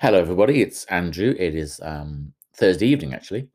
Hello, 0.00 0.20
everybody. 0.20 0.62
It's 0.62 0.84
Andrew. 0.84 1.34
It 1.36 1.56
is 1.56 1.80
um, 1.82 2.32
Thursday 2.54 2.86
evening, 2.86 3.14
actually. 3.14 3.48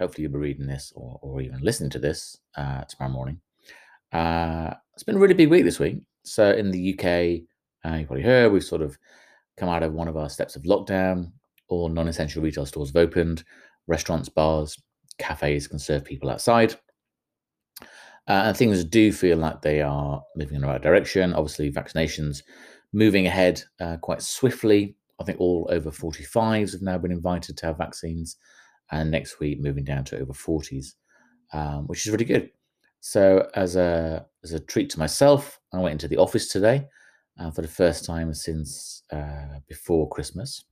Hopefully, 0.00 0.22
you'll 0.22 0.32
be 0.32 0.38
reading 0.38 0.66
this 0.66 0.92
or, 0.96 1.16
or 1.22 1.40
even 1.40 1.60
listening 1.60 1.90
to 1.90 2.00
this 2.00 2.38
uh, 2.56 2.82
tomorrow 2.82 3.12
morning. 3.12 3.40
Uh, 4.12 4.74
it's 4.94 5.04
been 5.04 5.14
a 5.14 5.18
really 5.20 5.32
big 5.32 5.48
week 5.48 5.62
this 5.62 5.78
week. 5.78 6.02
So, 6.24 6.50
in 6.50 6.72
the 6.72 6.92
UK, 6.92 7.88
uh, 7.88 7.98
you 7.98 8.04
probably 8.04 8.24
heard 8.24 8.50
we've 8.50 8.64
sort 8.64 8.82
of 8.82 8.98
come 9.56 9.68
out 9.68 9.84
of 9.84 9.92
one 9.92 10.08
of 10.08 10.16
our 10.16 10.28
steps 10.28 10.56
of 10.56 10.64
lockdown. 10.64 11.30
All 11.68 11.88
non 11.88 12.08
essential 12.08 12.42
retail 12.42 12.66
stores 12.66 12.88
have 12.88 12.96
opened, 12.96 13.44
restaurants, 13.86 14.28
bars, 14.28 14.76
cafes 15.18 15.68
can 15.68 15.78
serve 15.78 16.04
people 16.04 16.30
outside. 16.30 16.74
Uh, 18.26 18.42
and 18.46 18.56
things 18.56 18.82
do 18.82 19.12
feel 19.12 19.38
like 19.38 19.62
they 19.62 19.82
are 19.82 20.20
moving 20.34 20.56
in 20.56 20.62
the 20.62 20.66
right 20.66 20.82
direction. 20.82 21.32
Obviously, 21.32 21.70
vaccinations 21.70 22.42
moving 22.92 23.28
ahead 23.28 23.62
uh, 23.78 23.98
quite 23.98 24.20
swiftly 24.20 24.96
I 25.20 25.24
think 25.24 25.40
all 25.40 25.66
over 25.70 25.90
45s 25.90 26.72
have 26.72 26.82
now 26.82 26.98
been 26.98 27.12
invited 27.12 27.56
to 27.58 27.66
have 27.66 27.78
vaccines, 27.78 28.36
and 28.90 29.10
next 29.10 29.40
week 29.40 29.60
moving 29.60 29.84
down 29.84 30.04
to 30.04 30.18
over 30.18 30.32
40s, 30.32 30.94
um, 31.52 31.86
which 31.86 32.06
is 32.06 32.12
really 32.12 32.24
good. 32.24 32.50
So 33.00 33.48
as 33.54 33.76
a 33.76 34.26
as 34.42 34.52
a 34.52 34.60
treat 34.60 34.90
to 34.90 34.98
myself, 34.98 35.60
I 35.72 35.78
went 35.78 35.92
into 35.92 36.08
the 36.08 36.16
office 36.16 36.48
today 36.48 36.88
uh, 37.38 37.50
for 37.50 37.62
the 37.62 37.68
first 37.68 38.04
time 38.04 38.32
since 38.34 39.02
uh, 39.12 39.60
before 39.68 40.08
Christmas, 40.08 40.64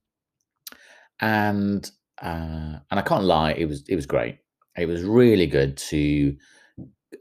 and 1.21 1.91
uh, 2.23 2.79
and 2.91 3.01
I 3.01 3.03
can't 3.03 3.25
lie, 3.25 3.53
it 3.53 3.67
was 3.67 3.85
it 3.89 3.97
was 3.97 4.07
great. 4.07 4.39
It 4.77 4.87
was 4.87 5.05
really 5.05 5.47
good 5.47 5.77
to 5.77 6.37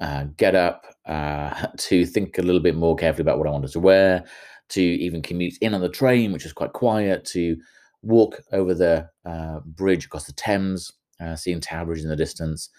uh, 0.01 0.25
get 0.37 0.55
up, 0.55 0.85
uh, 1.05 1.67
to 1.77 2.05
think 2.05 2.37
a 2.37 2.41
little 2.41 2.61
bit 2.61 2.75
more 2.75 2.95
carefully 2.95 3.21
about 3.21 3.37
what 3.37 3.47
I 3.47 3.51
wanted 3.51 3.71
to 3.71 3.79
wear, 3.79 4.25
to 4.73 4.81
even 4.81 5.21
commute 5.21 5.57
in 5.61 5.73
on 5.73 5.81
the 5.81 5.89
train, 5.89 6.31
which 6.31 6.45
is 6.45 6.53
quite 6.53 6.73
quiet, 6.73 7.25
to 7.25 7.57
walk 8.01 8.41
over 8.51 8.73
the 8.73 9.09
uh, 9.25 9.59
bridge 9.65 10.05
across 10.05 10.25
the 10.25 10.33
Thames, 10.33 10.91
uh, 11.19 11.35
seeing 11.35 11.59
Tower 11.59 11.85
Bridge 11.85 12.01
in 12.01 12.09
the 12.09 12.15
distance, 12.15 12.69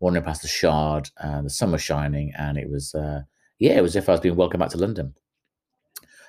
wandering 0.00 0.24
past 0.24 0.42
the 0.42 0.48
Shard. 0.48 1.10
Uh, 1.18 1.42
the 1.42 1.50
sun 1.50 1.72
was 1.72 1.82
shining, 1.82 2.32
and 2.38 2.58
it 2.58 2.68
was, 2.68 2.94
uh, 2.94 3.22
yeah, 3.58 3.72
it 3.72 3.82
was 3.82 3.96
as 3.96 4.02
if 4.02 4.08
I 4.08 4.12
was 4.12 4.20
being 4.20 4.36
welcomed 4.36 4.60
back 4.60 4.70
to 4.70 4.78
London. 4.78 5.14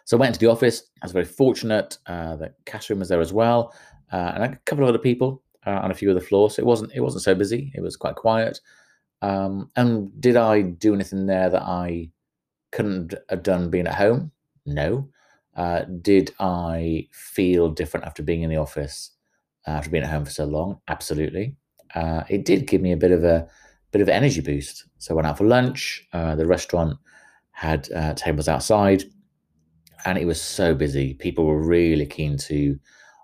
So 0.06 0.18
I 0.18 0.20
went 0.20 0.36
to 0.36 0.40
the 0.40 0.52
office. 0.52 0.84
I 1.02 1.06
was 1.06 1.12
very 1.12 1.26
fortunate 1.26 1.98
uh, 2.06 2.36
that 2.38 2.56
Catherine 2.66 3.00
was 3.00 3.10
there 3.10 3.22
as 3.22 3.34
well, 3.34 3.74
uh, 4.14 4.32
and 4.36 4.44
a 4.44 4.56
couple 4.66 4.84
of 4.84 4.90
other 4.90 5.00
people 5.00 5.42
on 5.66 5.90
a 5.90 5.96
few 5.96 6.10
of 6.10 6.16
the 6.16 6.22
floors. 6.22 6.56
So 6.56 6.62
it 6.62 6.66
wasn't 6.68 6.92
it 6.94 7.02
wasn't 7.02 7.24
so 7.24 7.34
busy. 7.34 7.72
It 7.74 7.82
was 7.82 7.98
quite 7.98 8.16
quiet. 8.16 8.60
Um, 9.24 9.72
and 9.76 10.12
did 10.22 10.38
I 10.38 10.62
do 10.62 10.94
anything 10.94 11.26
there 11.26 11.50
that 11.50 11.64
I 11.64 12.12
couldn't 12.72 13.16
have 13.30 13.42
done 13.42 13.72
being 13.72 13.88
at 13.88 13.96
home? 13.96 14.32
No. 14.68 15.10
Uh, 15.56 15.82
did 16.02 16.34
I 16.40 17.08
feel 17.12 17.70
different 17.70 18.06
after 18.06 18.24
being 18.24 18.44
in 18.44 18.50
the 18.50 18.58
office, 18.58 19.12
uh, 19.68 19.72
after 19.72 19.90
being 19.90 20.04
at 20.04 20.10
home 20.10 20.26
for 20.26 20.32
so 20.32 20.46
long? 20.46 20.80
Absolutely. 20.88 21.56
Uh, 21.94 22.24
it 22.30 22.46
did 22.46 22.68
give 22.68 22.82
me 22.82 22.92
a 22.92 22.98
bit 22.98 23.12
of 23.12 23.24
a 23.24 23.48
bit 23.92 24.02
of 24.02 24.10
energy 24.10 24.42
boost. 24.42 24.86
So 24.98 25.14
I 25.14 25.16
went 25.16 25.28
out 25.28 25.38
for 25.38 25.46
lunch. 25.46 26.06
Uh, 26.12 26.36
the 26.36 26.46
restaurant 26.46 26.98
had 27.52 27.90
uh, 27.94 28.14
tables 28.16 28.50
outside, 28.50 29.04
and 30.06 30.18
it 30.18 30.26
was 30.26 30.42
so 30.42 30.76
busy. 30.76 31.14
People 31.14 31.46
were 31.46 31.64
really 31.64 32.06
keen 32.06 32.38
to 32.38 32.78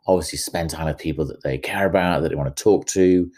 obviously 0.08 0.38
spend 0.38 0.70
time 0.70 0.86
with 0.86 0.98
people 0.98 1.26
that 1.26 1.44
they 1.44 1.58
care 1.58 1.86
about, 1.86 2.22
that 2.22 2.30
they 2.30 2.36
want 2.36 2.56
to 2.56 2.64
talk 2.64 2.86
to, 2.88 3.30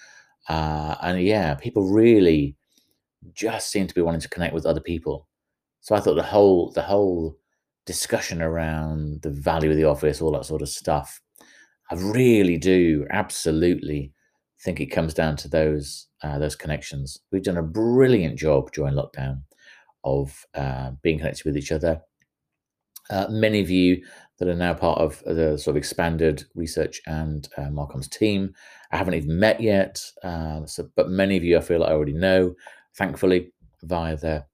uh, 0.50 0.96
and 1.02 1.22
yeah, 1.22 1.56
people 1.56 1.90
really 1.90 2.56
just 3.34 3.72
seemed 3.72 3.90
to 3.90 3.96
be 3.96 4.02
wanting 4.02 4.22
to 4.22 4.30
connect 4.30 4.54
with 4.54 4.66
other 4.66 4.82
people. 4.82 5.28
So 5.82 5.96
I 5.96 6.00
thought 6.00 6.16
the 6.16 6.24
whole 6.24 6.72
the 6.72 6.82
whole 6.82 7.38
discussion 7.86 8.42
around 8.42 9.22
the 9.22 9.30
value 9.30 9.72
of 9.72 9.78
the 9.78 9.84
office, 9.84 10.22
all 10.22 10.32
that 10.32 10.46
sort 10.46 10.62
of 10.62 10.70
stuff. 10.70 11.22
I 11.92 11.96
really 11.96 12.58
do 12.58 13.06
absolutely 13.12 14.14
think 14.62 14.80
it 14.80 14.88
comes 14.88 15.14
down 15.14 15.36
to 15.38 15.48
those 15.50 16.08
uh, 16.24 16.40
those 16.40 16.56
connections. 16.56 17.20
We've 17.32 17.44
done 17.44 17.58
a 17.58 17.64
brilliant 17.64 18.40
job 18.40 18.72
during 18.72 18.96
lockdown 18.96 19.42
of 20.04 20.46
uh, 20.56 20.92
being 21.02 21.18
connected 21.18 21.46
with 21.46 21.58
each 21.58 21.72
other. 21.72 22.02
Uh, 23.10 23.28
many 23.30 23.60
of 23.60 23.70
you 23.70 24.02
that 24.40 24.48
are 24.48 24.56
now 24.56 24.74
part 24.74 25.00
of 25.00 25.22
the 25.26 25.58
sort 25.58 25.74
of 25.74 25.78
expanded 25.78 26.46
research 26.56 27.02
and 27.06 27.50
uh, 27.58 27.70
Marcom's 27.70 28.08
team, 28.08 28.54
I 28.92 28.98
haven't 28.98 29.16
even 29.16 29.38
met 29.38 29.62
yet. 29.62 30.02
Uh, 30.24 30.66
so, 30.66 30.90
but 30.96 31.10
many 31.10 31.36
of 31.36 31.44
you, 31.44 31.58
I 31.58 31.62
feel 31.62 31.84
I 31.84 31.92
already 31.92 32.14
know, 32.14 32.56
thankfully, 32.96 33.52
via 33.84 34.16
the 34.16 34.46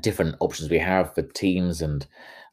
different 0.00 0.36
options 0.40 0.70
we 0.70 0.78
have 0.78 1.14
for 1.14 1.22
Teams 1.22 1.82
and 1.82 2.06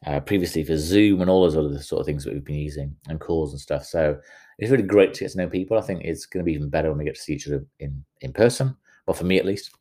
uh, 0.06 0.20
previously 0.20 0.64
for 0.64 0.78
Zoom 0.78 1.22
and 1.22 1.30
all 1.30 1.44
those 1.44 1.58
other 1.58 1.80
sort 1.80 2.00
of 2.00 2.06
things 2.06 2.24
that 2.24 2.34
we've 2.34 2.44
been 2.44 2.56
using 2.56 2.96
and 3.08 3.20
calls 3.20 3.52
and 3.52 3.60
stuff. 3.60 3.86
So 3.86 4.20
it's 4.60 4.72
really 4.72 4.84
great 4.84 5.14
to 5.16 5.22
get 5.22 5.32
to 5.32 5.38
know 5.38 5.50
people. 5.50 5.78
I 5.78 5.82
think 5.82 6.04
it's 6.04 6.26
going 6.26 6.44
to 6.44 6.46
be 6.46 6.54
even 6.54 6.70
better 6.70 6.90
when 6.90 6.98
we 7.00 7.06
get 7.06 7.16
to 7.16 7.22
see 7.22 7.34
each 7.34 7.48
other 7.48 7.66
in 7.80 8.04
in 8.22 8.34
person, 8.34 8.76
well, 9.06 9.14
for 9.14 9.26
me 9.26 9.38
at 9.38 9.46
least. 9.46 9.72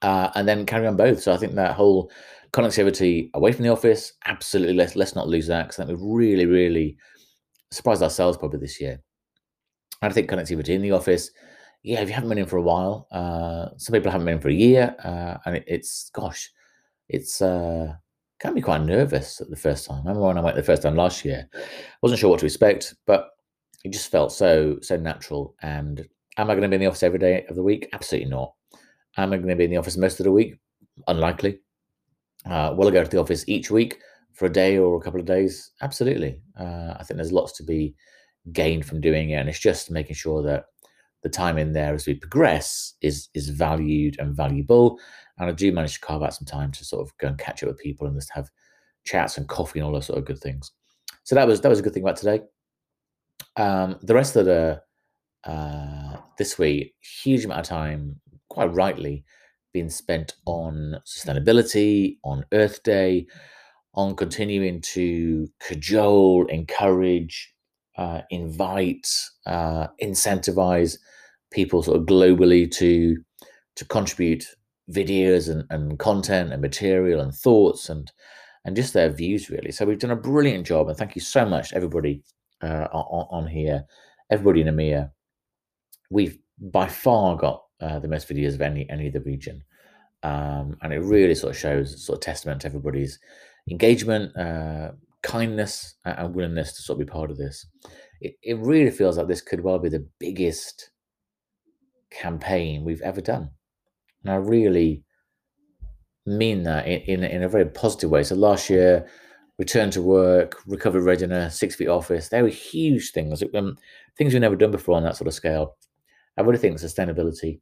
Uh, 0.00 0.30
and 0.34 0.48
then 0.48 0.66
carry 0.66 0.86
on 0.86 0.96
both. 0.96 1.22
So 1.22 1.32
I 1.32 1.36
think 1.36 1.54
that 1.54 1.74
whole 1.74 2.10
connectivity 2.52 3.30
away 3.34 3.52
from 3.52 3.64
the 3.64 3.70
office, 3.70 4.14
absolutely 4.26 4.74
let's 4.74 4.96
let's 4.96 5.14
not 5.14 5.28
lose 5.28 5.46
that 5.46 5.64
because 5.64 5.78
I 5.78 5.86
think 5.86 5.98
we've 5.98 6.08
really 6.08 6.46
really 6.46 6.96
surprised 7.70 8.02
ourselves 8.02 8.36
probably 8.36 8.60
this 8.60 8.80
year. 8.80 9.00
And 10.02 10.10
I 10.10 10.14
think 10.14 10.28
connectivity 10.28 10.70
in 10.70 10.82
the 10.82 10.92
office 10.92 11.30
yeah, 11.82 12.00
if 12.00 12.08
you 12.08 12.14
haven't 12.14 12.28
been 12.28 12.38
in 12.38 12.46
for 12.46 12.58
a 12.58 12.62
while, 12.62 13.08
uh, 13.10 13.76
some 13.76 13.92
people 13.92 14.10
haven't 14.10 14.26
been 14.26 14.36
in 14.36 14.40
for 14.40 14.48
a 14.48 14.54
year, 14.54 14.94
uh, 15.04 15.38
and 15.44 15.56
it, 15.56 15.64
it's 15.66 16.10
gosh, 16.10 16.50
it's 17.08 17.42
uh, 17.42 17.94
can 18.38 18.54
be 18.54 18.60
quite 18.60 18.82
nervous 18.82 19.40
at 19.40 19.50
the 19.50 19.56
first 19.56 19.86
time. 19.86 19.98
I 19.98 20.10
remember 20.10 20.26
when 20.26 20.38
I 20.38 20.42
went 20.42 20.56
the 20.56 20.62
first 20.62 20.82
time 20.82 20.96
last 20.96 21.24
year, 21.24 21.48
I 21.54 21.58
wasn't 22.02 22.20
sure 22.20 22.30
what 22.30 22.40
to 22.40 22.46
expect, 22.46 22.94
but 23.06 23.30
it 23.84 23.92
just 23.92 24.10
felt 24.10 24.32
so 24.32 24.78
so 24.80 24.96
natural. 24.96 25.54
And 25.62 26.06
am 26.38 26.50
I 26.50 26.54
going 26.54 26.62
to 26.62 26.68
be 26.68 26.76
in 26.76 26.80
the 26.80 26.86
office 26.86 27.02
every 27.02 27.18
day 27.18 27.44
of 27.48 27.56
the 27.56 27.62
week? 27.62 27.88
Absolutely 27.92 28.30
not. 28.30 28.54
Am 29.16 29.32
I 29.32 29.36
going 29.36 29.48
to 29.48 29.56
be 29.56 29.64
in 29.64 29.70
the 29.70 29.76
office 29.76 29.96
most 29.96 30.20
of 30.20 30.24
the 30.24 30.32
week? 30.32 30.56
Unlikely. 31.08 31.60
Uh, 32.46 32.74
will 32.76 32.88
I 32.88 32.92
go 32.92 33.04
to 33.04 33.10
the 33.10 33.20
office 33.20 33.44
each 33.46 33.70
week 33.70 33.98
for 34.32 34.46
a 34.46 34.52
day 34.52 34.78
or 34.78 34.96
a 34.96 35.00
couple 35.00 35.20
of 35.20 35.26
days? 35.26 35.72
Absolutely. 35.80 36.40
Uh, 36.58 36.94
I 36.96 37.04
think 37.04 37.16
there's 37.18 37.32
lots 37.32 37.52
to 37.58 37.64
be 37.64 37.94
gained 38.52 38.86
from 38.86 39.00
doing 39.00 39.30
it, 39.30 39.34
and 39.34 39.48
it's 39.48 39.58
just 39.58 39.90
making 39.90 40.16
sure 40.16 40.42
that 40.42 40.64
the 41.22 41.28
time 41.28 41.58
in 41.58 41.72
there 41.72 41.94
as 41.94 42.06
we 42.06 42.14
progress 42.14 42.94
is 43.00 43.28
is 43.34 43.48
valued 43.48 44.16
and 44.18 44.34
valuable. 44.34 44.98
And 45.38 45.48
I 45.48 45.52
do 45.52 45.72
manage 45.72 45.94
to 45.94 46.00
carve 46.00 46.22
out 46.22 46.34
some 46.34 46.46
time 46.46 46.72
to 46.72 46.84
sort 46.84 47.06
of 47.06 47.16
go 47.18 47.28
and 47.28 47.38
catch 47.38 47.62
up 47.62 47.68
with 47.68 47.78
people 47.78 48.06
and 48.06 48.16
just 48.16 48.32
have 48.32 48.50
chats 49.04 49.38
and 49.38 49.48
coffee 49.48 49.78
and 49.78 49.86
all 49.86 49.92
those 49.92 50.06
sort 50.06 50.18
of 50.18 50.24
good 50.24 50.38
things. 50.38 50.72
So 51.24 51.34
that 51.34 51.46
was 51.46 51.60
that 51.60 51.68
was 51.68 51.78
a 51.78 51.82
good 51.82 51.94
thing 51.94 52.02
about 52.02 52.16
today. 52.16 52.42
Um, 53.56 53.98
the 54.02 54.14
rest 54.14 54.36
of 54.36 54.46
the 54.46 54.82
uh, 55.44 56.16
this 56.38 56.58
week, 56.58 56.94
huge 57.22 57.44
amount 57.44 57.60
of 57.60 57.66
time, 57.66 58.20
quite 58.48 58.72
rightly, 58.72 59.24
being 59.72 59.90
spent 59.90 60.34
on 60.46 61.00
sustainability, 61.06 62.18
on 62.24 62.44
Earth 62.52 62.82
Day, 62.82 63.26
on 63.94 64.14
continuing 64.16 64.80
to 64.80 65.48
cajole, 65.60 66.46
encourage, 66.46 67.52
uh, 67.96 68.22
invite, 68.30 69.08
uh, 69.46 69.88
incentivize 70.02 70.98
people 71.50 71.82
sort 71.82 72.00
of 72.00 72.06
globally 72.06 72.70
to 72.70 73.16
to 73.74 73.84
contribute 73.86 74.44
videos 74.90 75.50
and, 75.50 75.64
and 75.70 75.98
content 75.98 76.52
and 76.52 76.60
material 76.60 77.20
and 77.20 77.34
thoughts 77.34 77.88
and 77.88 78.12
and 78.64 78.76
just 78.76 78.92
their 78.92 79.10
views 79.10 79.50
really. 79.50 79.72
So 79.72 79.84
we've 79.84 79.98
done 79.98 80.10
a 80.10 80.16
brilliant 80.16 80.66
job, 80.66 80.88
and 80.88 80.96
thank 80.96 81.14
you 81.14 81.20
so 81.20 81.44
much, 81.44 81.72
everybody 81.72 82.22
uh, 82.62 82.86
on, 82.92 83.26
on, 83.30 83.46
here, 83.48 83.84
everybody 84.30 84.60
in 84.60 84.68
EMEA. 84.68 85.10
We've 86.10 86.38
by 86.58 86.86
far 86.86 87.36
got 87.36 87.64
uh, 87.80 87.98
the 87.98 88.08
most 88.08 88.28
videos 88.28 88.54
of 88.54 88.62
any 88.62 88.88
any 88.88 89.08
of 89.08 89.14
the 89.14 89.20
region, 89.20 89.64
um, 90.22 90.76
and 90.82 90.92
it 90.92 91.00
really 91.00 91.34
sort 91.34 91.54
of 91.54 91.58
shows 91.58 92.04
sort 92.04 92.18
of 92.18 92.22
testament 92.22 92.60
to 92.60 92.68
everybody's 92.68 93.18
engagement, 93.68 94.36
uh, 94.36 94.92
kindness, 95.22 95.94
and 96.04 96.34
willingness 96.34 96.72
to 96.74 96.82
sort 96.82 97.00
of 97.00 97.06
be 97.06 97.10
part 97.10 97.30
of 97.30 97.38
this. 97.38 97.66
It, 98.20 98.34
it 98.42 98.58
really 98.58 98.90
feels 98.90 99.18
like 99.18 99.28
this 99.28 99.40
could 99.40 99.62
well 99.62 99.78
be 99.78 99.88
the 99.88 100.06
biggest 100.18 100.90
campaign 102.10 102.84
we've 102.84 103.00
ever 103.02 103.20
done. 103.20 103.50
And 104.22 104.32
I 104.32 104.36
really 104.36 105.04
mean 106.26 106.62
that 106.64 106.86
in, 106.86 107.00
in, 107.02 107.24
in 107.24 107.42
a 107.42 107.48
very 107.48 107.66
positive 107.66 108.10
way. 108.10 108.22
So 108.22 108.34
last 108.34 108.70
year, 108.70 109.08
return 109.58 109.90
to 109.90 110.02
work, 110.02 110.60
recovery 110.66 111.02
readiness, 111.02 111.58
six 111.58 111.74
feet 111.74 111.88
office, 111.88 112.28
they 112.28 112.42
were 112.42 112.48
huge 112.48 113.10
things, 113.12 113.42
um, 113.54 113.76
things 114.16 114.32
we've 114.32 114.40
never 114.40 114.56
done 114.56 114.70
before 114.70 114.96
on 114.96 115.04
that 115.04 115.16
sort 115.16 115.28
of 115.28 115.34
scale. 115.34 115.76
I 116.36 116.42
really 116.42 116.58
think 116.58 116.78
sustainability 116.78 117.60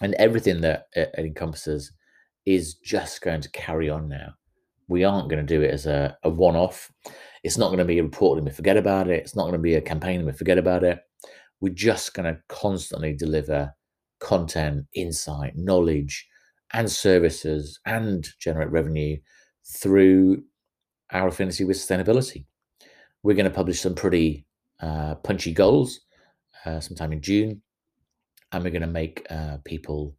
and 0.00 0.14
everything 0.14 0.60
that 0.62 0.86
it, 0.92 1.10
it 1.16 1.26
encompasses 1.26 1.92
is 2.46 2.74
just 2.74 3.20
going 3.20 3.40
to 3.40 3.50
carry 3.50 3.90
on 3.90 4.08
now. 4.08 4.34
We 4.88 5.04
aren't 5.04 5.28
going 5.28 5.44
to 5.44 5.54
do 5.54 5.62
it 5.62 5.70
as 5.70 5.86
a, 5.86 6.16
a 6.22 6.30
one 6.30 6.56
off. 6.56 6.90
It's 7.42 7.58
not 7.58 7.68
going 7.68 7.78
to 7.78 7.84
be 7.84 7.98
a 7.98 8.02
report 8.02 8.38
and 8.38 8.46
we 8.46 8.52
forget 8.52 8.76
about 8.76 9.08
it. 9.08 9.20
It's 9.20 9.36
not 9.36 9.44
going 9.44 9.54
to 9.54 9.58
be 9.58 9.74
a 9.74 9.80
campaign 9.80 10.18
and 10.18 10.26
we 10.26 10.32
forget 10.32 10.58
about 10.58 10.84
it 10.84 11.00
we're 11.64 11.72
just 11.72 12.12
going 12.12 12.32
to 12.32 12.40
constantly 12.48 13.14
deliver 13.14 13.74
content, 14.20 14.86
insight, 14.94 15.56
knowledge, 15.56 16.28
and 16.74 16.90
services 16.90 17.80
and 17.86 18.28
generate 18.38 18.70
revenue 18.70 19.16
through 19.64 20.42
our 21.12 21.28
affinity 21.28 21.64
with 21.64 21.78
sustainability. 21.78 22.44
we're 23.22 23.34
going 23.34 23.44
to 23.48 23.50
publish 23.50 23.80
some 23.80 23.94
pretty 23.94 24.46
uh, 24.80 25.14
punchy 25.16 25.52
goals 25.52 26.00
uh, 26.66 26.80
sometime 26.80 27.12
in 27.12 27.22
June, 27.22 27.62
and 28.52 28.62
we're 28.62 28.70
going 28.70 28.82
to 28.82 28.86
make 28.86 29.26
uh, 29.30 29.56
people, 29.64 30.14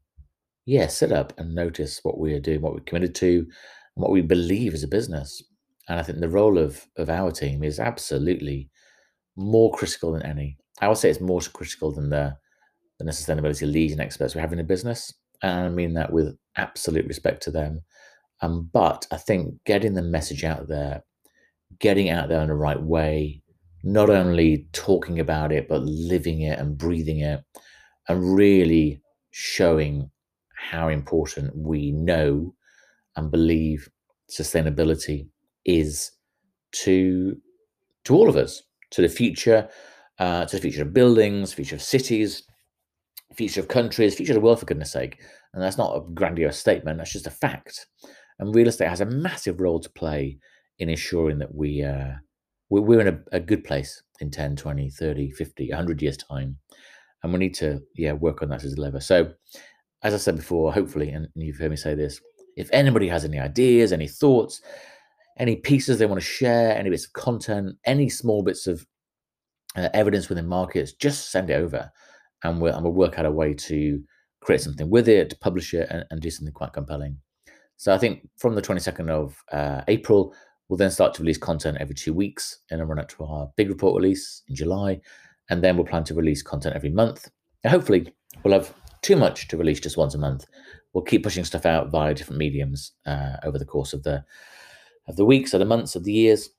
yeah, 0.65 0.87
sit 0.87 1.11
up 1.11 1.31
and 1.37 1.53
notice 1.53 1.99
what 2.01 2.17
we 2.17 2.33
are 2.33 2.39
doing, 2.39 2.61
what 2.61 2.73
we're 2.73 2.79
committed 2.79 3.13
to, 3.13 3.45
what 3.95 4.11
we 4.11 4.21
believe 4.21 4.73
as 4.73 4.83
a 4.83 4.87
business. 4.87 5.41
And 5.87 5.99
I 5.99 6.03
think 6.03 6.19
the 6.19 6.29
role 6.29 6.57
of 6.57 6.87
of 6.97 7.09
our 7.09 7.31
team 7.31 7.63
is 7.63 7.79
absolutely 7.79 8.69
more 9.35 9.71
critical 9.73 10.11
than 10.13 10.23
any. 10.23 10.57
I 10.81 10.87
would 10.87 10.97
say 10.97 11.09
it's 11.09 11.21
more 11.21 11.41
critical 11.41 11.91
than 11.91 12.09
the 12.09 12.37
than 12.97 13.07
the 13.07 13.13
sustainability 13.13 13.71
leads 13.71 13.91
and 13.91 14.01
experts 14.01 14.35
we 14.35 14.41
have 14.41 14.51
in 14.51 14.57
the 14.57 14.63
business, 14.63 15.13
and 15.41 15.65
I 15.65 15.69
mean 15.69 15.93
that 15.93 16.11
with 16.11 16.37
absolute 16.55 17.07
respect 17.07 17.43
to 17.43 17.51
them. 17.51 17.81
Um, 18.41 18.69
but 18.71 19.07
I 19.11 19.17
think 19.17 19.55
getting 19.65 19.93
the 19.93 20.01
message 20.01 20.43
out 20.43 20.67
there, 20.67 21.03
getting 21.79 22.09
out 22.09 22.29
there 22.29 22.41
in 22.41 22.47
the 22.47 22.55
right 22.55 22.81
way, 22.81 23.41
not 23.83 24.09
only 24.09 24.67
talking 24.73 25.19
about 25.19 25.51
it, 25.51 25.67
but 25.69 25.83
living 25.83 26.41
it 26.41 26.59
and 26.59 26.77
breathing 26.77 27.19
it, 27.19 27.43
and 28.09 28.35
really 28.35 29.01
showing 29.31 30.09
how 30.55 30.87
important 30.87 31.55
we 31.55 31.91
know 31.91 32.53
and 33.15 33.31
believe 33.31 33.89
sustainability 34.29 35.27
is 35.65 36.11
to 36.71 37.37
to 38.05 38.15
all 38.15 38.29
of 38.29 38.35
us, 38.35 38.61
to 38.91 39.01
the 39.01 39.09
future, 39.09 39.67
uh, 40.19 40.45
to 40.45 40.55
the 40.55 40.61
future 40.61 40.83
of 40.83 40.93
buildings, 40.93 41.53
future 41.53 41.75
of 41.75 41.81
cities, 41.81 42.43
future 43.35 43.59
of 43.59 43.67
countries, 43.67 44.15
future 44.15 44.33
of 44.33 44.35
the 44.35 44.41
world, 44.41 44.59
for 44.59 44.65
goodness 44.65 44.91
sake. 44.91 45.21
And 45.53 45.63
that's 45.63 45.77
not 45.77 45.95
a 45.95 46.01
grandiose 46.13 46.57
statement, 46.57 46.97
that's 46.97 47.13
just 47.13 47.27
a 47.27 47.31
fact. 47.31 47.87
And 48.39 48.53
real 48.53 48.67
estate 48.67 48.89
has 48.89 49.01
a 49.01 49.05
massive 49.05 49.59
role 49.59 49.79
to 49.79 49.89
play 49.89 50.37
in 50.79 50.89
ensuring 50.89 51.39
that 51.39 51.53
we, 51.53 51.83
uh, 51.83 52.13
we're 52.69 53.01
in 53.01 53.07
a, 53.07 53.19
a 53.31 53.39
good 53.39 53.63
place 53.63 54.03
in 54.19 54.29
10, 54.29 54.55
20, 54.55 54.89
30, 54.89 55.31
50, 55.31 55.69
100 55.69 56.01
years' 56.01 56.17
time. 56.17 56.57
And 57.23 57.33
we 57.33 57.39
need 57.39 57.55
to, 57.55 57.81
yeah, 57.95 58.11
work 58.13 58.43
on 58.43 58.49
that 58.49 58.63
as 58.63 58.73
a 58.73 58.81
lever. 58.81 58.99
So, 58.99 59.33
as 60.03 60.13
I 60.13 60.17
said 60.17 60.35
before, 60.35 60.71
hopefully, 60.71 61.09
and 61.09 61.27
you've 61.35 61.57
heard 61.57 61.71
me 61.71 61.77
say 61.77 61.95
this, 61.95 62.21
if 62.55 62.69
anybody 62.71 63.07
has 63.07 63.25
any 63.25 63.39
ideas, 63.39 63.91
any 63.91 64.07
thoughts, 64.07 64.61
any 65.37 65.55
pieces 65.55 65.97
they 65.97 66.05
want 66.05 66.21
to 66.21 66.25
share, 66.25 66.77
any 66.77 66.89
bits 66.89 67.05
of 67.05 67.13
content, 67.13 67.75
any 67.85 68.09
small 68.09 68.43
bits 68.43 68.67
of 68.67 68.85
uh, 69.75 69.89
evidence 69.93 70.29
within 70.29 70.47
markets, 70.47 70.93
just 70.93 71.31
send 71.31 71.49
it 71.49 71.55
over 71.55 71.91
and 72.43 72.61
we'll, 72.61 72.73
and 72.73 72.83
we'll 72.83 72.93
work 72.93 73.19
out 73.19 73.25
a 73.25 73.31
way 73.31 73.53
to 73.53 74.01
create 74.41 74.61
something 74.61 74.89
with 74.89 75.09
it, 75.09 75.29
to 75.29 75.37
publish 75.37 75.73
it, 75.73 75.87
and, 75.89 76.05
and 76.11 76.21
do 76.21 76.29
something 76.29 76.53
quite 76.53 76.73
compelling. 76.73 77.17
So 77.77 77.93
I 77.93 77.97
think 77.97 78.27
from 78.37 78.55
the 78.55 78.61
22nd 78.61 79.09
of 79.09 79.43
uh, 79.51 79.81
April, 79.87 80.33
we'll 80.69 80.77
then 80.77 80.91
start 80.91 81.13
to 81.15 81.21
release 81.21 81.37
content 81.37 81.77
every 81.79 81.95
two 81.95 82.13
weeks 82.13 82.59
and 82.69 82.79
then 82.79 82.87
run 82.87 82.99
up 82.99 83.09
to 83.09 83.23
our 83.25 83.49
big 83.57 83.69
report 83.69 83.95
release 83.95 84.43
in 84.47 84.55
July. 84.55 85.01
And 85.49 85.63
then 85.63 85.75
we'll 85.75 85.85
plan 85.85 86.03
to 86.05 86.13
release 86.13 86.41
content 86.41 86.75
every 86.75 86.89
month. 86.89 87.29
And 87.63 87.71
hopefully, 87.71 88.13
we'll 88.43 88.53
have 88.53 88.73
too 89.05 89.15
much 89.15 89.47
to 89.47 89.57
release 89.57 89.79
just 89.79 89.97
once 89.97 90.15
a 90.15 90.17
month. 90.17 90.45
We'll 90.91 91.03
keep 91.03 91.23
pushing 91.23 91.45
stuff 91.45 91.65
out 91.65 91.91
via 91.91 92.13
different 92.13 92.39
mediums 92.39 92.93
uh, 93.05 93.37
over 93.43 93.59
the 93.59 93.65
course 93.65 93.93
of 93.93 94.03
the 94.03 94.23
of 95.07 95.15
the 95.15 95.25
weeks, 95.25 95.53
of 95.53 95.59
the 95.59 95.65
months, 95.65 95.95
of 95.95 96.03
the 96.03 96.13
years. 96.13 96.49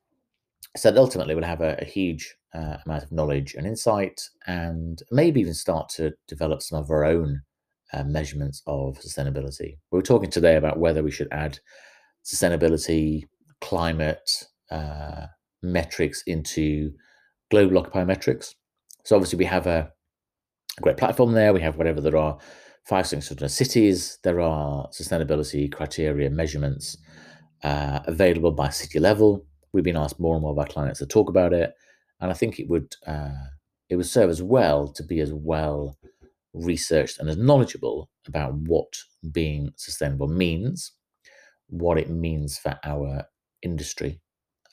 So 0.76 0.90
that 0.90 1.00
ultimately, 1.00 1.34
we'll 1.34 1.44
have 1.44 1.62
a, 1.62 1.76
a 1.80 1.84
huge 1.84 2.36
uh, 2.54 2.76
amount 2.84 3.02
of 3.02 3.10
knowledge 3.10 3.54
and 3.54 3.66
insight, 3.66 4.22
and 4.46 5.02
maybe 5.10 5.40
even 5.40 5.54
start 5.54 5.88
to 5.96 6.12
develop 6.28 6.62
some 6.62 6.78
of 6.78 6.90
our 6.90 7.04
own 7.04 7.42
uh, 7.92 8.04
measurements 8.04 8.62
of 8.66 8.98
sustainability. 8.98 9.78
We 9.90 9.98
were 9.98 10.02
talking 10.02 10.30
today 10.30 10.56
about 10.56 10.78
whether 10.78 11.02
we 11.02 11.10
should 11.10 11.28
add 11.32 11.58
sustainability, 12.24 13.24
climate 13.60 14.30
uh, 14.70 15.26
metrics 15.62 16.22
into 16.26 16.92
global 17.50 17.78
occupier 17.78 18.06
metrics. 18.06 18.54
So 19.04 19.16
obviously, 19.16 19.38
we 19.38 19.46
have 19.46 19.66
a, 19.66 19.90
great 20.82 20.96
platform 20.96 21.32
there. 21.32 21.52
We 21.52 21.60
have 21.60 21.76
whatever 21.76 22.00
there 22.00 22.16
are 22.16 22.38
five, 22.84 23.06
cities. 23.06 24.18
There 24.22 24.40
are 24.40 24.88
sustainability 24.88 25.72
criteria 25.72 26.30
measurements 26.30 26.96
uh, 27.64 28.00
available 28.06 28.52
by 28.52 28.70
city 28.70 28.98
level. 28.98 29.44
We've 29.72 29.84
been 29.84 29.96
asked 29.96 30.20
more 30.20 30.34
and 30.34 30.42
more 30.42 30.58
our 30.58 30.66
clients 30.66 31.00
to 31.00 31.06
talk 31.06 31.28
about 31.28 31.52
it 31.52 31.74
and 32.20 32.30
I 32.30 32.34
think 32.34 32.58
it 32.58 32.68
would 32.68 32.94
uh, 33.06 33.30
it 33.88 33.96
would 33.96 34.06
serve 34.06 34.30
as 34.30 34.42
well 34.42 34.88
to 34.88 35.02
be 35.02 35.20
as 35.20 35.32
well 35.32 35.96
researched 36.54 37.18
and 37.18 37.28
as 37.28 37.36
knowledgeable 37.36 38.08
about 38.26 38.54
what 38.54 38.92
being 39.30 39.70
sustainable 39.76 40.28
means, 40.28 40.92
what 41.68 41.98
it 41.98 42.10
means 42.10 42.58
for 42.58 42.78
our 42.84 43.24
industry, 43.62 44.20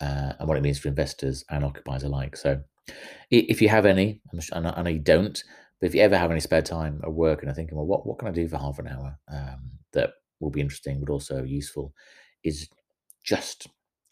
uh, 0.02 0.34
and 0.40 0.48
what 0.48 0.58
it 0.58 0.64
means 0.64 0.80
for 0.80 0.88
investors 0.88 1.44
and 1.50 1.64
occupiers 1.64 2.04
alike. 2.04 2.38
So, 2.38 2.62
if 3.30 3.62
you 3.62 3.70
have 3.70 3.86
any, 3.86 4.22
and 4.52 4.68
I 4.68 4.82
know 4.82 4.90
you 4.90 5.00
don't, 5.00 5.42
but 5.84 5.88
if 5.88 5.96
you 5.96 6.02
ever 6.02 6.18
have 6.18 6.32
any 6.32 6.40
spare 6.40 6.62
time 6.62 7.02
at 7.04 7.12
work 7.12 7.42
and 7.42 7.52
are 7.52 7.54
thinking, 7.54 7.76
well, 7.76 7.86
what, 7.86 8.08
what 8.08 8.18
can 8.18 8.30
I 8.30 8.32
do 8.32 8.48
for 8.48 8.58
half 8.58 8.80
an 8.80 8.88
hour 8.88 9.20
um, 9.28 9.70
that 9.92 10.12
will 10.40 10.50
be 10.50 10.62
interesting 10.62 11.02
but 11.02 11.12
also 11.12 11.44
useful, 11.44 11.94
is 12.46 12.70
just 13.26 13.68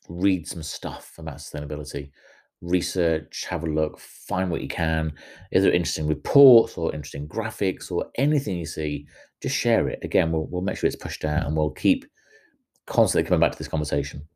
read 0.09 0.45
some 0.45 0.63
stuff 0.63 1.13
about 1.17 1.37
sustainability 1.37 2.11
research, 2.59 3.45
have 3.49 3.63
a 3.63 3.67
look, 3.67 3.97
find 3.99 4.51
what 4.51 4.59
you 4.59 4.67
can. 4.67 5.13
Is 5.53 5.63
there 5.63 5.71
interesting 5.71 6.07
reports 6.07 6.77
or 6.77 6.93
interesting 6.93 7.25
graphics 7.25 7.89
or 7.89 8.07
anything 8.15 8.57
you 8.57 8.65
see? 8.65 9.07
Just 9.41 9.55
share 9.55 9.87
it. 9.87 9.99
Again, 10.03 10.33
we'll, 10.33 10.47
we'll 10.47 10.63
make 10.63 10.75
sure 10.75 10.89
it's 10.89 10.97
pushed 10.97 11.23
out 11.23 11.45
and 11.45 11.55
we'll 11.55 11.69
keep 11.69 12.03
constantly 12.85 13.25
coming 13.25 13.39
back 13.39 13.53
to 13.53 13.57
this 13.57 13.69
conversation. 13.69 14.27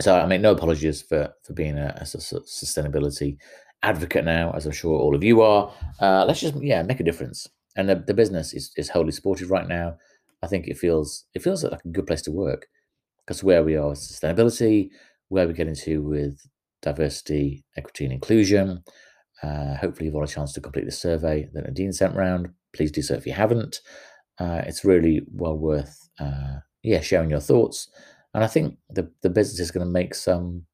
So 0.00 0.18
I 0.18 0.26
make 0.26 0.40
no 0.40 0.50
apologies 0.50 1.00
for 1.00 1.32
for 1.44 1.52
being 1.52 1.78
a, 1.78 1.96
a 1.96 2.02
sustainability 2.02 3.38
advocate 3.82 4.24
now, 4.24 4.52
as 4.52 4.66
I'm 4.66 4.72
sure 4.72 4.98
all 4.98 5.14
of 5.14 5.24
you 5.24 5.40
are. 5.42 5.72
Uh, 6.00 6.24
let's 6.26 6.40
just 6.40 6.54
yeah 6.62 6.82
make 6.82 7.00
a 7.00 7.04
difference. 7.04 7.48
And 7.76 7.88
the, 7.88 7.96
the 7.96 8.14
business 8.14 8.54
is, 8.54 8.72
is 8.76 8.88
wholly 8.88 9.12
supported 9.12 9.50
right 9.50 9.68
now. 9.68 9.96
I 10.42 10.46
think 10.46 10.66
it 10.66 10.78
feels 10.78 11.24
it 11.34 11.42
feels 11.42 11.64
like 11.64 11.84
a 11.84 11.88
good 11.88 12.06
place 12.06 12.22
to 12.22 12.30
work 12.32 12.68
because 13.24 13.42
where 13.42 13.64
we 13.64 13.76
are 13.76 13.88
with 13.90 13.98
sustainability, 13.98 14.90
where 15.28 15.46
we 15.46 15.54
get 15.54 15.68
into 15.68 16.02
with 16.02 16.46
diversity, 16.82 17.64
equity, 17.76 18.04
and 18.04 18.12
inclusion. 18.12 18.82
Uh, 19.42 19.74
hopefully, 19.74 20.06
you've 20.06 20.14
all 20.14 20.24
a 20.24 20.28
chance 20.28 20.52
to 20.52 20.60
complete 20.60 20.86
the 20.86 20.92
survey 20.92 21.48
that 21.52 21.64
Nadine 21.64 21.92
sent 21.92 22.14
round. 22.14 22.48
Please 22.72 22.92
do 22.92 23.02
so 23.02 23.14
if 23.14 23.26
you 23.26 23.32
haven't. 23.32 23.80
Uh, 24.38 24.62
it's 24.66 24.84
really 24.84 25.22
well 25.32 25.56
worth, 25.56 26.08
uh, 26.20 26.56
yeah, 26.82 27.00
sharing 27.00 27.30
your 27.30 27.40
thoughts. 27.40 27.88
And 28.34 28.44
I 28.44 28.46
think 28.46 28.76
the 28.90 29.10
the 29.22 29.30
business 29.30 29.60
is 29.60 29.70
going 29.70 29.86
to 29.86 29.92
make 29.92 30.14
some 30.14 30.66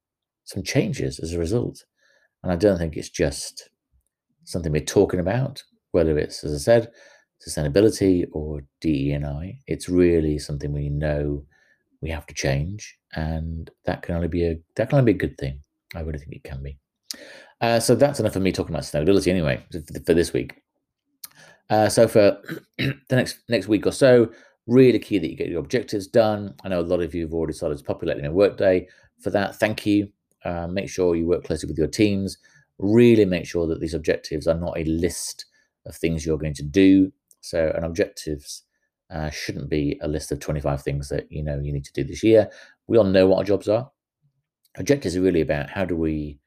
some 0.44 0.62
changes 0.62 1.18
as 1.18 1.32
a 1.32 1.38
result. 1.38 1.84
And 2.42 2.52
I 2.52 2.56
don't 2.56 2.78
think 2.78 2.96
it's 2.96 3.10
just 3.10 3.70
something 4.44 4.72
we're 4.72 4.80
talking 4.80 5.20
about, 5.20 5.62
whether 5.92 6.18
it's, 6.18 6.44
as 6.44 6.54
I 6.54 6.58
said, 6.58 6.92
sustainability 7.46 8.26
or 8.32 8.62
DE&I. 8.80 9.58
It's 9.66 9.88
really 9.88 10.38
something 10.38 10.72
we 10.72 10.88
know 10.88 11.44
we 12.00 12.10
have 12.10 12.26
to 12.26 12.34
change, 12.34 12.98
and 13.14 13.70
that 13.84 14.02
can 14.02 14.16
only 14.16 14.28
be 14.28 14.44
a 14.44 14.58
that 14.76 14.88
can 14.88 14.98
only 14.98 15.12
be 15.12 15.16
a 15.16 15.26
good 15.28 15.38
thing. 15.38 15.60
I 15.94 16.00
really 16.00 16.18
think 16.18 16.32
it 16.32 16.44
can 16.44 16.62
be. 16.62 16.78
Uh, 17.60 17.78
so 17.78 17.94
that's 17.94 18.18
enough 18.18 18.34
of 18.34 18.42
me 18.42 18.50
talking 18.50 18.74
about 18.74 18.82
sustainability 18.84 19.28
anyway 19.28 19.64
for, 19.70 20.14
this 20.14 20.32
week. 20.32 20.60
Uh, 21.70 21.88
so 21.88 22.08
for 22.08 22.38
the 22.78 22.96
next 23.10 23.38
next 23.48 23.68
week 23.68 23.86
or 23.86 23.92
so, 23.92 24.30
really 24.66 24.98
key 24.98 25.18
that 25.18 25.30
you 25.30 25.36
get 25.36 25.48
your 25.48 25.60
objectives 25.60 26.08
done. 26.08 26.54
I 26.64 26.68
know 26.68 26.80
a 26.80 26.82
lot 26.82 27.00
of 27.00 27.14
you 27.14 27.22
have 27.22 27.34
already 27.34 27.52
started 27.52 27.78
to 27.78 27.84
populate 27.84 28.18
in 28.18 28.24
a 28.24 28.32
workday. 28.32 28.88
For 29.20 29.30
that, 29.30 29.56
thank 29.56 29.86
you. 29.86 30.08
Uh, 30.44 30.66
make 30.66 30.88
sure 30.88 31.16
you 31.16 31.26
work 31.26 31.44
closely 31.44 31.68
with 31.68 31.78
your 31.78 31.88
teams. 31.88 32.38
Really 32.78 33.24
make 33.24 33.46
sure 33.46 33.66
that 33.68 33.80
these 33.80 33.94
objectives 33.94 34.46
are 34.46 34.58
not 34.58 34.78
a 34.78 34.84
list 34.84 35.46
of 35.86 35.96
things 35.96 36.26
you're 36.26 36.38
going 36.38 36.54
to 36.54 36.62
do. 36.62 37.12
So 37.40 37.72
an 37.76 37.84
objectives 37.84 38.64
uh, 39.10 39.30
shouldn't 39.30 39.70
be 39.70 39.98
a 40.02 40.08
list 40.08 40.32
of 40.32 40.40
25 40.40 40.82
things 40.82 41.08
that 41.10 41.26
you 41.30 41.42
know 41.44 41.60
you 41.62 41.72
need 41.72 41.84
to 41.84 41.92
do 41.92 42.04
this 42.04 42.22
year. 42.22 42.50
We 42.88 42.98
all 42.98 43.04
know 43.04 43.26
what 43.26 43.38
our 43.38 43.44
jobs 43.44 43.68
are 43.68 43.90
objectives 44.78 45.16
are 45.16 45.22
really 45.22 45.40
about 45.40 45.70
how 45.70 45.84
do 45.84 45.96
we 45.96 46.38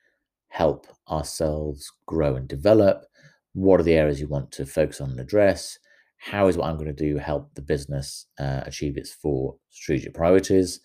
help 0.50 0.88
ourselves 1.10 1.92
grow 2.08 2.36
and 2.36 2.48
develop 2.48 3.06
what 3.54 3.80
are 3.80 3.84
the 3.84 3.94
areas 3.94 4.20
you 4.20 4.28
want 4.28 4.52
to 4.52 4.66
focus 4.66 5.02
on 5.02 5.12
and 5.12 5.20
address 5.20 5.78
how 6.18 6.48
is 6.48 6.58
what 6.58 6.68
i'm 6.68 6.78
going 6.78 6.88
to 6.88 6.94
do 6.94 7.18
help 7.18 7.54
the 7.56 7.62
business 7.62 8.28
uh, 8.40 8.62
achieve 8.66 8.98
its 8.98 9.14
four 9.14 9.56
strategic 9.70 10.14
priorities 10.14 10.80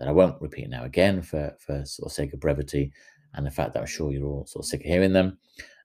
that 0.00 0.08
i 0.08 0.12
won't 0.12 0.40
repeat 0.42 0.68
now 0.68 0.82
again 0.82 1.22
for 1.22 1.54
for 1.60 1.84
sort 1.84 2.10
of 2.10 2.12
sake 2.12 2.32
of 2.32 2.40
brevity 2.40 2.90
and 3.34 3.46
the 3.46 3.50
fact 3.50 3.72
that 3.72 3.80
i'm 3.80 3.86
sure 3.86 4.12
you're 4.12 4.26
all 4.26 4.46
sort 4.46 4.64
of 4.64 4.68
sick 4.68 4.80
of 4.80 4.86
hearing 4.86 5.12
them 5.12 5.38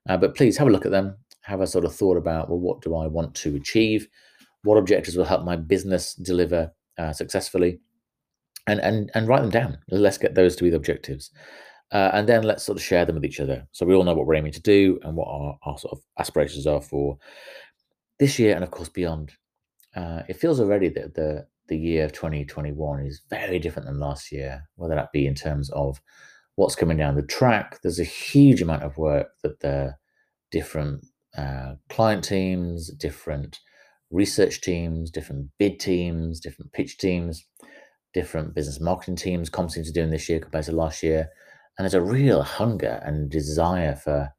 uh, 0.08 0.16
but 0.16 0.34
please 0.34 0.56
have 0.56 0.66
a 0.66 0.70
look 0.70 0.84
at 0.84 0.90
them 0.90 1.16
have 1.42 1.60
a 1.60 1.66
sort 1.66 1.84
of 1.84 1.94
thought 1.94 2.16
about 2.16 2.48
well 2.48 2.58
what 2.58 2.80
do 2.82 2.96
i 2.96 3.06
want 3.06 3.32
to 3.34 3.54
achieve 3.54 4.08
what 4.64 4.76
objectives 4.76 5.16
will 5.16 5.24
help 5.24 5.44
my 5.44 5.54
business 5.54 6.14
deliver 6.14 6.72
uh, 6.98 7.12
successfully 7.12 7.78
and 8.66 8.80
and 8.80 9.10
and 9.14 9.28
write 9.28 9.42
them 9.42 9.50
down. 9.50 9.78
Let's 9.88 10.18
get 10.18 10.34
those 10.34 10.56
to 10.56 10.64
be 10.64 10.70
the 10.70 10.76
objectives, 10.76 11.30
uh, 11.92 12.10
and 12.12 12.28
then 12.28 12.42
let's 12.42 12.64
sort 12.64 12.78
of 12.78 12.84
share 12.84 13.04
them 13.04 13.14
with 13.14 13.24
each 13.24 13.40
other. 13.40 13.66
So 13.72 13.86
we 13.86 13.94
all 13.94 14.04
know 14.04 14.14
what 14.14 14.26
we're 14.26 14.34
aiming 14.34 14.52
to 14.52 14.62
do 14.62 14.98
and 15.02 15.16
what 15.16 15.28
our, 15.28 15.58
our 15.62 15.78
sort 15.78 15.92
of 15.92 16.02
aspirations 16.18 16.66
are 16.66 16.80
for 16.80 17.18
this 18.18 18.38
year 18.38 18.54
and 18.54 18.64
of 18.64 18.70
course 18.70 18.88
beyond. 18.88 19.32
Uh, 19.94 20.22
it 20.28 20.36
feels 20.36 20.60
already 20.60 20.88
that 20.90 21.14
the 21.14 21.46
the 21.68 21.78
year 21.78 22.04
of 22.04 22.12
2021 22.12 23.06
is 23.06 23.22
very 23.28 23.58
different 23.58 23.86
than 23.86 23.98
last 23.98 24.30
year, 24.32 24.68
whether 24.76 24.94
that 24.94 25.12
be 25.12 25.26
in 25.26 25.34
terms 25.34 25.70
of 25.70 26.00
what's 26.56 26.76
coming 26.76 26.96
down 26.96 27.14
the 27.14 27.22
track. 27.22 27.80
There's 27.82 28.00
a 28.00 28.04
huge 28.04 28.62
amount 28.62 28.82
of 28.82 28.98
work 28.98 29.28
that 29.42 29.60
the 29.60 29.96
different 30.50 31.06
uh, 31.36 31.74
client 31.88 32.24
teams, 32.24 32.90
different 32.90 33.58
research 34.10 34.60
teams, 34.60 35.10
different 35.10 35.50
bid 35.58 35.78
teams, 35.80 36.40
different 36.40 36.72
pitch 36.72 36.98
teams, 36.98 37.44
different 38.14 38.54
business 38.54 38.80
marketing 38.80 39.16
teams, 39.16 39.50
comms 39.50 39.74
teams 39.74 39.90
are 39.90 39.92
doing 39.92 40.10
this 40.10 40.28
year 40.28 40.40
compared 40.40 40.64
to 40.64 40.72
last 40.72 41.02
year. 41.02 41.28
And 41.76 41.84
there's 41.84 41.94
a 41.94 42.00
real 42.00 42.42
hunger 42.42 43.02
and 43.04 43.30
desire 43.30 43.94
for 43.94 44.30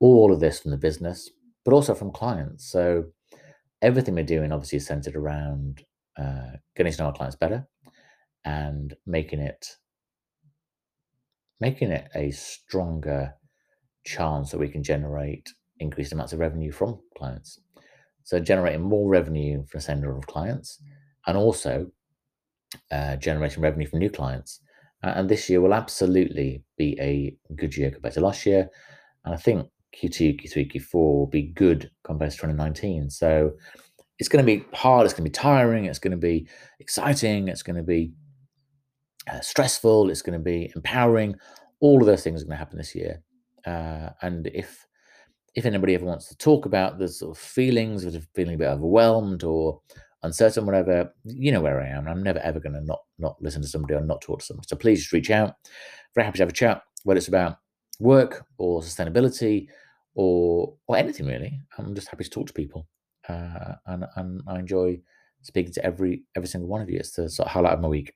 all 0.00 0.32
of 0.32 0.40
this 0.40 0.60
from 0.60 0.70
the 0.70 0.76
business, 0.76 1.30
but 1.64 1.72
also 1.72 1.94
from 1.94 2.12
clients. 2.12 2.70
So 2.70 3.06
everything 3.80 4.14
we're 4.14 4.24
doing 4.24 4.52
obviously 4.52 4.76
is 4.76 4.86
centered 4.86 5.16
around 5.16 5.82
uh, 6.18 6.56
getting 6.76 6.92
to 6.92 6.98
know 6.98 7.06
our 7.06 7.12
clients 7.12 7.36
better 7.36 7.66
and 8.44 8.94
making 9.06 9.40
it 9.40 9.76
making 11.60 11.90
it 11.90 12.08
a 12.14 12.30
stronger 12.30 13.34
chance 14.04 14.50
that 14.50 14.58
we 14.58 14.68
can 14.68 14.82
generate 14.82 15.52
increased 15.80 16.12
amounts 16.12 16.32
of 16.32 16.38
revenue 16.38 16.70
from 16.70 16.98
clients. 17.16 17.60
So 18.22 18.38
generating 18.38 18.82
more 18.82 19.08
revenue 19.08 19.64
from 19.66 19.78
a 19.78 19.82
sender 19.82 20.16
of 20.16 20.26
clients 20.26 20.80
and 21.26 21.36
also 21.36 21.90
uh, 22.90 23.16
generating 23.16 23.62
revenue 23.62 23.88
from 23.88 23.98
new 23.98 24.10
clients. 24.10 24.60
Uh, 25.02 25.14
and 25.16 25.28
this 25.28 25.48
year 25.48 25.60
will 25.60 25.74
absolutely 25.74 26.62
be 26.76 26.96
a 27.00 27.36
good 27.54 27.76
year 27.76 27.90
compared 27.90 28.14
to 28.14 28.20
last 28.20 28.46
year. 28.46 28.68
And 29.24 29.34
I 29.34 29.36
think 29.36 29.68
Q2, 29.96 30.42
Q3, 30.42 30.72
Q4 30.72 30.94
will 30.94 31.26
be 31.26 31.42
good 31.42 31.90
compared 32.04 32.32
to 32.32 32.36
2019. 32.36 33.10
So 33.10 33.52
it's 34.18 34.28
going 34.28 34.44
to 34.44 34.58
be 34.58 34.64
hard, 34.74 35.04
it's 35.04 35.14
going 35.14 35.24
to 35.24 35.30
be 35.30 35.34
tiring, 35.34 35.84
it's 35.84 35.98
going 35.98 36.12
to 36.12 36.16
be 36.16 36.48
exciting, 36.80 37.48
it's 37.48 37.62
going 37.62 37.76
to 37.76 37.82
be 37.82 38.12
uh, 39.30 39.40
stressful, 39.40 40.10
it's 40.10 40.22
going 40.22 40.38
to 40.38 40.44
be 40.44 40.72
empowering. 40.74 41.34
All 41.80 42.00
of 42.00 42.06
those 42.06 42.24
things 42.24 42.42
are 42.42 42.44
going 42.44 42.56
to 42.56 42.58
happen 42.58 42.78
this 42.78 42.94
year. 42.94 43.22
Uh, 43.66 44.10
and 44.22 44.46
if 44.48 44.84
if 45.54 45.66
anybody 45.66 45.94
ever 45.94 46.04
wants 46.04 46.28
to 46.28 46.36
talk 46.36 46.66
about 46.66 46.98
the 46.98 47.08
sort 47.08 47.36
of 47.36 47.42
feelings 47.42 48.04
of 48.04 48.26
feeling 48.34 48.54
a 48.54 48.58
bit 48.58 48.68
overwhelmed 48.68 49.42
or 49.42 49.80
uncertain, 50.22 50.66
whatever, 50.66 51.12
you 51.24 51.50
know 51.50 51.60
where 51.60 51.80
I 51.80 51.88
am. 51.88 52.06
I'm 52.06 52.22
never 52.22 52.38
ever 52.40 52.60
going 52.60 52.74
to 52.74 52.84
not 52.84 53.00
not 53.18 53.36
listen 53.40 53.62
to 53.62 53.68
somebody 53.68 53.94
or 53.94 54.00
not 54.00 54.20
talk 54.20 54.40
to 54.40 54.46
someone. 54.46 54.66
So 54.66 54.76
please 54.76 55.00
just 55.00 55.12
reach 55.12 55.30
out. 55.30 55.54
Very 56.14 56.24
happy 56.24 56.38
to 56.38 56.42
have 56.42 56.50
a 56.50 56.52
chat, 56.52 56.82
whether 57.04 57.18
it's 57.18 57.28
about 57.28 57.58
work 58.00 58.46
or 58.58 58.82
sustainability 58.82 59.68
or 60.14 60.74
or 60.86 60.96
anything 60.96 61.26
really. 61.26 61.60
I'm 61.76 61.94
just 61.94 62.08
happy 62.08 62.24
to 62.24 62.30
talk 62.30 62.46
to 62.48 62.52
people, 62.52 62.86
uh, 63.28 63.74
and 63.86 64.06
and 64.16 64.42
I 64.46 64.58
enjoy 64.58 65.00
speaking 65.42 65.72
to 65.72 65.84
every 65.84 66.22
every 66.36 66.48
single 66.48 66.68
one 66.68 66.80
of 66.80 66.90
you. 66.90 66.98
It's 66.98 67.12
the 67.12 67.28
sort 67.28 67.46
of 67.46 67.52
highlight 67.52 67.74
of 67.74 67.80
my 67.80 67.88
week. 67.88 68.14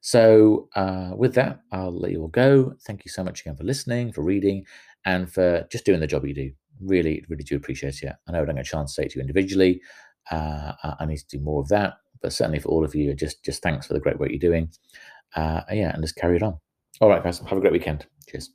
So 0.00 0.68
uh, 0.76 1.10
with 1.14 1.34
that, 1.34 1.60
I'll 1.72 1.98
let 1.98 2.12
you 2.12 2.22
all 2.22 2.28
go. 2.28 2.72
Thank 2.86 3.04
you 3.04 3.10
so 3.10 3.22
much 3.22 3.40
again 3.40 3.56
for 3.56 3.64
listening, 3.64 4.12
for 4.12 4.22
reading, 4.22 4.64
and 5.04 5.30
for 5.30 5.66
just 5.70 5.84
doing 5.84 6.00
the 6.00 6.06
job 6.06 6.24
you 6.24 6.34
do. 6.34 6.50
Really, 6.80 7.24
really 7.28 7.44
do 7.44 7.56
appreciate 7.56 8.02
it. 8.02 8.12
I 8.26 8.32
know 8.32 8.42
I 8.42 8.44
don't 8.44 8.54
get 8.54 8.66
a 8.66 8.68
chance 8.68 8.94
to 8.94 9.02
say 9.02 9.06
it 9.06 9.10
to 9.12 9.18
you 9.18 9.22
individually. 9.22 9.80
Uh, 10.30 10.72
I 11.00 11.06
need 11.06 11.18
to 11.18 11.38
do 11.38 11.40
more 11.42 11.60
of 11.60 11.68
that, 11.68 11.94
but 12.22 12.32
certainly 12.32 12.60
for 12.60 12.68
all 12.68 12.84
of 12.84 12.94
you, 12.94 13.14
just 13.14 13.44
just 13.44 13.62
thanks 13.62 13.86
for 13.86 13.94
the 13.94 14.00
great 14.00 14.18
work 14.18 14.30
you're 14.30 14.38
doing. 14.38 14.70
Uh, 15.34 15.62
yeah, 15.70 15.92
and 15.92 16.02
just 16.02 16.16
carry 16.16 16.36
it 16.36 16.42
on. 16.42 16.58
All 17.00 17.08
right, 17.08 17.22
guys, 17.22 17.38
have 17.38 17.58
a 17.58 17.60
great 17.60 17.72
weekend. 17.72 18.06
Cheers. 18.28 18.50